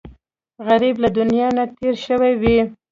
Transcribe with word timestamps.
غریب 0.67 0.95
له 1.03 1.09
دنیا 1.19 1.47
نه 1.57 1.63
تېر 1.77 1.95
شوی 2.05 2.33
وي 2.41 2.57